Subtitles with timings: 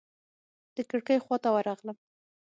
[0.75, 1.97] د کړکۍ خواته ورغلم.